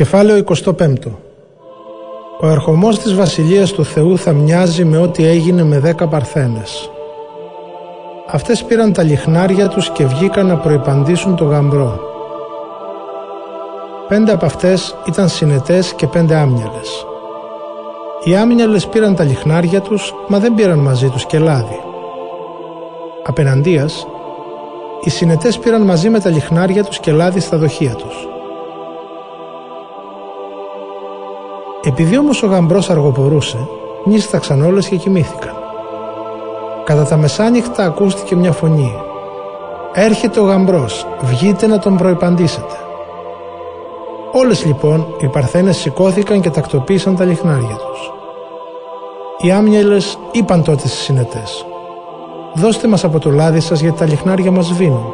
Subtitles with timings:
[0.00, 0.44] Κεφάλαιο
[0.78, 0.94] 25
[2.40, 6.90] Ο ερχομός της Βασιλείας του Θεού θα μοιάζει με ό,τι έγινε με δέκα παρθένες.
[8.26, 12.00] Αυτές πήραν τα λιχνάρια τους και βγήκαν να προϋπαντήσουν το γαμπρό.
[14.08, 17.06] Πέντε από αυτές ήταν συνετές και πέντε άμυαλες.
[18.24, 21.80] Οι άμυαλες πήραν τα λιχνάρια τους, μα δεν πήραν μαζί τους και λάδι.
[23.24, 24.06] Απέναντίας,
[25.04, 28.30] οι συνετές πήραν μαζί με τα λιχνάρια τους και λάδι στα δοχεία τους.
[31.90, 33.68] Επειδή όμως ο γαμπρός αργοπορούσε,
[34.04, 35.54] νύσταξαν όλες και κοιμήθηκαν.
[36.84, 38.94] Κατά τα μεσάνυχτα ακούστηκε μια φωνή.
[39.92, 42.76] «Έρχεται ο γαμπρός, βγείτε να τον προϋπαντήσετε».
[44.32, 48.12] Όλες λοιπόν οι παρθένες σηκώθηκαν και τακτοποίησαν τα λιχνάρια τους.
[49.38, 51.66] Οι άμυελες είπαν τότε στις συνετές
[52.54, 55.12] «Δώστε μας από το λάδι σας γιατί τα λιχνάρια μας σβήνουν».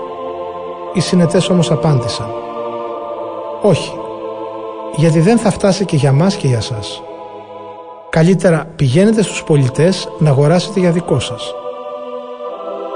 [0.93, 2.29] Οι συνετές όμως απάντησαν
[3.63, 3.93] «Όχι,
[4.97, 7.03] γιατί δεν θα φτάσει και για μας και για σας.
[8.11, 11.55] Καλύτερα πηγαίνετε στους πολιτές να αγοράσετε για δικό σας».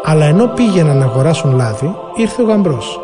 [0.04, 3.00] Αλλά ενώ πήγαιναν να αγοράσουν λάδι, ήρθε ο γαμπρός.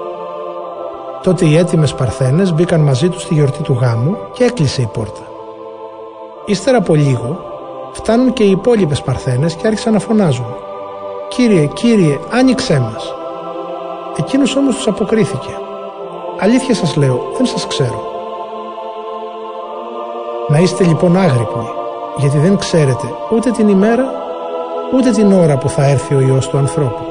[1.22, 5.20] Τότε οι έτοιμες παρθένες μπήκαν μαζί τους στη γιορτή του γάμου και έκλεισε η πόρτα.
[6.46, 7.38] Ύστερα από λίγο
[7.92, 10.54] φτάνουν και οι υπόλοιπες παρθένες και άρχισαν να φωνάζουν
[11.28, 13.14] «Κύριε, κύριε, άνοιξέ μας».
[14.18, 15.50] Εκείνος όμως τους αποκρίθηκε
[16.38, 18.15] «Αλήθεια σας λέω, δεν σας ξέρω».
[20.48, 21.68] Να είστε λοιπόν άγρυπνοι,
[22.16, 24.04] γιατί δεν ξέρετε ούτε την ημέρα,
[24.94, 27.02] ούτε την ώρα που θα έρθει ο Υιός του ανθρώπου.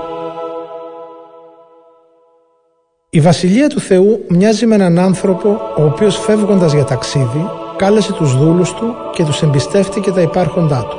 [3.09, 8.37] Η Βασιλεία του Θεού μοιάζει με έναν άνθρωπο ο οποίος φεύγοντας για ταξίδι κάλεσε τους
[8.37, 10.97] δούλους του και τους εμπιστεύτηκε τα υπάρχοντά του.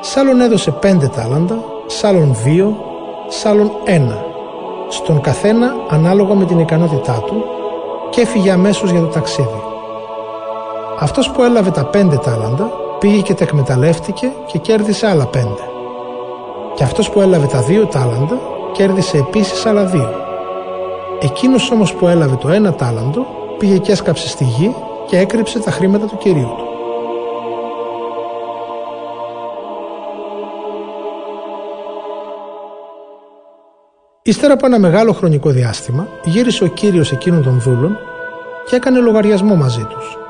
[0.00, 2.76] Σ' άλλον έδωσε πέντε τάλαντα, σ' άλλον δύο,
[3.28, 4.24] σ' άλλον ένα.
[4.88, 7.44] Στον καθένα ανάλογα με την ικανότητά του
[8.10, 9.71] και έφυγε αμέσως για το ταξίδι.
[10.98, 15.62] Αυτός που έλαβε τα πέντε τάλαντα πήγε και τα εκμεταλλεύτηκε και κέρδισε άλλα πέντε.
[16.74, 18.38] Και αυτός που έλαβε τα δύο τάλαντα
[18.72, 20.10] κέρδισε επίσης άλλα δύο.
[21.20, 23.26] Εκείνος όμως που έλαβε το ένα τάλαντο
[23.58, 24.74] πήγε και έσκαψε στη γη
[25.06, 26.66] και έκρυψε τα χρήματα του κυρίου του.
[34.22, 37.98] Ύστερα από ένα μεγάλο χρονικό διάστημα γύρισε ο κύριος εκείνων των δούλων
[38.68, 40.21] και έκανε λογαριασμό μαζί τους.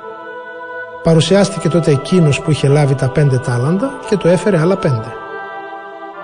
[1.02, 5.12] Παρουσιάστηκε τότε εκείνος που είχε λάβει τα πέντε τάλαντα και του έφερε άλλα πέντε.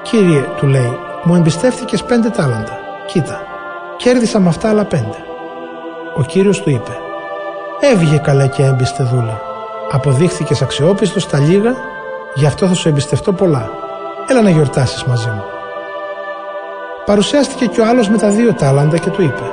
[0.03, 2.79] «Κύριε», του λέει, «μου εμπιστεύτηκες πέντε τάλαντα.
[3.07, 3.41] Κοίτα,
[3.97, 5.17] κέρδισα με αυτά άλλα πέντε».
[6.17, 6.99] Ο κύριος του είπε
[7.81, 9.41] «Έβγε καλά και έμπιστε δούλα.
[9.91, 11.75] Αποδείχθηκες αξιόπιστος στα λίγα,
[12.35, 13.71] γι' αυτό θα σου εμπιστευτώ πολλά.
[14.29, 15.45] Έλα να γιορτάσεις μαζί μου».
[17.05, 19.53] Παρουσιάστηκε και ο άλλος με τα δύο τάλαντα και του είπε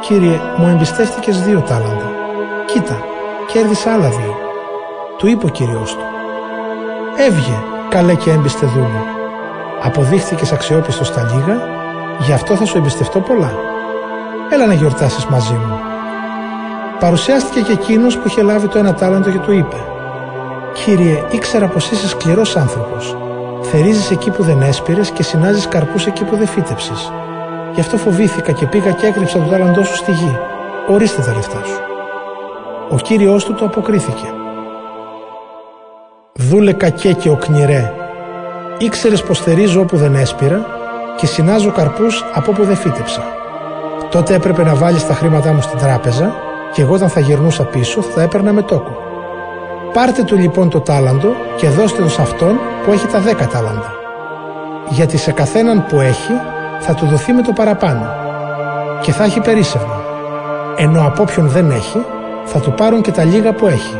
[0.00, 2.10] «Κύριε, μου εμπιστεύτηκες δύο τάλαντα.
[2.66, 3.04] Κοίτα,
[3.52, 4.36] κέρδισα άλλα δύο.
[5.18, 6.04] Του είπε ο κύριος του.
[7.26, 9.04] Έβγε, καλέ και έμπιστε δούλου.
[9.82, 11.56] Αποδείχθηκες αξιόπιστος στα λίγα,
[12.18, 13.52] γι' αυτό θα σου εμπιστευτώ πολλά.
[14.50, 15.78] Έλα να γιορτάσεις μαζί μου.
[16.98, 19.76] Παρουσιάστηκε και εκείνος που είχε λάβει το ένα τάλαντο και του είπε
[20.72, 23.16] «Κύριε, ήξερα πως είσαι σκληρός άνθρωπος.
[23.62, 27.12] Θερίζεις εκεί που δεν έσπηρες και συνάζεις καρπούς εκεί που δεν φύτεψες.
[27.74, 30.38] Γι' αυτό φοβήθηκα και πήγα και έκρυψα το τάλαντό σου στη γη.
[30.88, 31.89] Ορίστε τα λεφτά σου.
[32.92, 34.26] Ο κύριος του το αποκρίθηκε.
[36.32, 37.92] Δούλε κακέ και οκνηρέ.
[38.78, 40.66] Ήξερες πως θερίζω όπου δεν έσπηρα
[41.16, 43.22] και συνάζω καρπούς από όπου δεν φύτεψα.
[44.10, 46.34] Τότε έπρεπε να βάλεις τα χρήματά μου στην τράπεζα
[46.72, 48.96] και εγώ όταν θα γυρνούσα πίσω θα τα έπαιρνα με τόκο.
[49.92, 53.92] Πάρτε του λοιπόν το τάλαντο και δώστε το σε αυτόν που έχει τα δέκα τάλαντα.
[54.88, 56.32] Γιατί σε καθέναν που έχει
[56.80, 58.06] θα του δοθεί με το παραπάνω
[59.00, 60.00] και θα έχει περίσσευμα.
[60.76, 62.04] Ενώ από όποιον δεν έχει
[62.52, 63.96] θα του πάρουν και τα λίγα που έχει.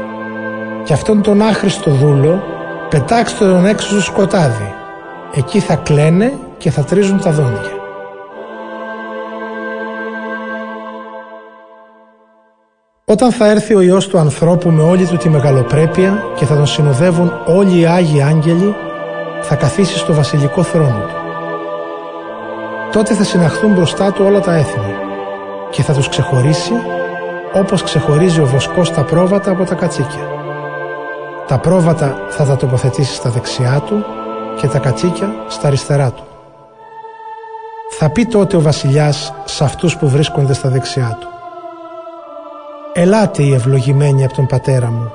[0.84, 2.42] Και αυτόν τον άχρηστο δούλο
[2.88, 4.74] πετάξτε τον έξω στο σκοτάδι.
[5.34, 7.78] Εκεί θα κλαίνε και θα τρίζουν τα δόντια.
[13.04, 16.66] Όταν θα έρθει ο Υιός του ανθρώπου με όλη του τη μεγαλοπρέπεια και θα τον
[16.66, 18.74] συνοδεύουν όλοι οι Άγιοι Άγγελοι,
[19.40, 21.14] θα καθίσει στο βασιλικό θρόνο του.
[22.92, 24.94] Τότε θα συναχθούν μπροστά του όλα τα έθνη
[25.70, 26.72] και θα τους ξεχωρίσει
[27.52, 30.28] όπως ξεχωρίζει ο βοσκός τα πρόβατα από τα κατσίκια.
[31.46, 34.04] Τα πρόβατα θα τα τοποθετήσει στα δεξιά του
[34.60, 36.22] και τα κατσίκια στα αριστερά του.
[37.98, 41.28] Θα πει τότε ο βασιλιάς σε αυτούς που βρίσκονται στα δεξιά του.
[42.92, 45.12] Ελάτε οι ευλογημένοι από τον πατέρα μου,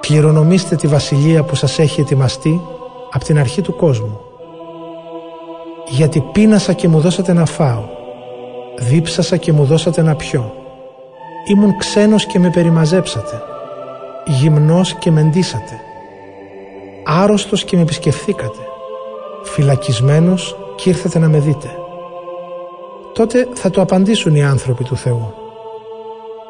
[0.00, 2.60] κληρονομήστε τη βασιλεία που σας έχει ετοιμαστεί
[3.12, 4.20] από την αρχή του κόσμου.
[5.88, 7.84] Γιατί πείνασα και μου δώσατε να φάω,
[8.78, 10.52] δίψασα και μου δώσατε να πιω
[11.48, 13.42] ήμουν ξένος και με περιμαζέψατε,
[14.26, 15.80] γυμνός και με ντύσατε,
[17.04, 18.58] άρρωστος και με επισκεφθήκατε,
[19.42, 21.70] φυλακισμένος και ήρθατε να με δείτε.
[23.14, 25.34] Τότε θα του απαντήσουν οι άνθρωποι του Θεού.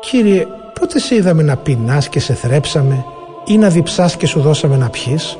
[0.01, 0.47] Κύριε,
[0.81, 3.05] πότε σε είδαμε να πεινάς και σε θρέψαμε
[3.47, 5.39] ή να διψάς και σου δώσαμε να πιείς;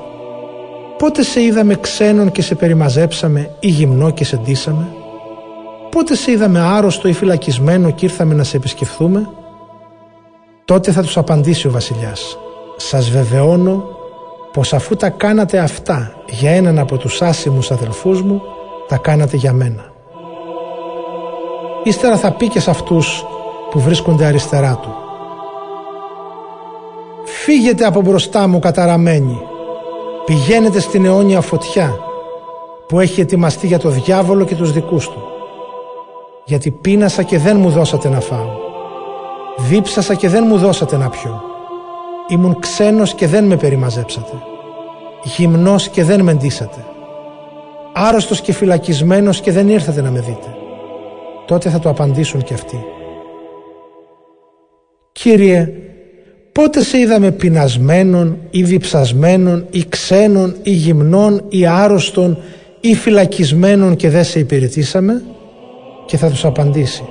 [0.99, 4.89] Πότε σε είδαμε ξένον και σε περιμαζέψαμε ή γυμνό και σε ντύσαμε;
[5.91, 9.29] Πότε σε είδαμε άρρωστο ή φυλακισμένο και ήρθαμε να σε επισκεφθούμε;
[10.69, 12.39] Τότε θα τους απαντήσει ο βασιλιάς.
[12.77, 13.85] Σας βεβαιώνω
[14.53, 18.43] πως αφού τα κάνατε αυτά για έναν από τους άσημους αδελφούς μου,
[18.89, 19.93] τα κάνατε για μένα.
[21.85, 23.25] Ύστερα θα πει και σε αυτούς
[23.71, 24.95] που βρίσκονται αριστερά του.
[27.25, 29.41] Φύγετε από μπροστά μου καταραμένοι.
[30.25, 31.99] Πηγαίνετε στην αιώνια φωτιά
[32.87, 35.23] που έχει ετοιμαστεί για το διάβολο και τους δικούς του.
[36.45, 38.68] Γιατί πείνασα και δεν μου δώσατε να φάω.
[39.59, 41.43] Δίψασα και δεν μου δώσατε να πιω.
[42.29, 44.33] Ήμουν ξένος και δεν με περιμαζέψατε.
[45.23, 46.85] Γυμνός και δεν με ντύσατε.
[47.93, 50.57] Άρρωστος και φυλακισμένος και δεν ήρθατε να με δείτε.
[51.47, 52.85] Τότε θα το απαντήσουν και αυτοί.
[55.13, 55.73] Κύριε,
[56.53, 62.39] πότε σε είδαμε πεινασμένον ή διψασμένον ή ξένον ή γυμνών ή άρρωστον
[62.81, 65.23] ή φυλακισμένον και δεν σε υπηρετήσαμε;
[66.07, 67.05] Και θα τους απαντήσει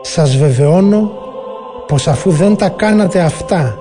[0.00, 1.10] σας βεβαιώνω
[1.86, 3.78] πως αφού δεν τα κάνατε αυτά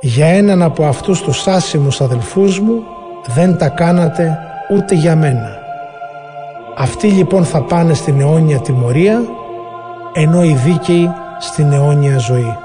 [0.00, 2.82] για έναν από αυτούς τους άσημους αδελφούς μου
[3.26, 4.38] δεν τα κάνατε
[4.70, 5.58] ούτε για μένα.
[6.76, 9.22] Αυτοί λοιπόν θα πάνε στην αιώνια τιμωρία
[10.12, 12.56] ενώ οι δίκαιοι στην αιώνια ζωή.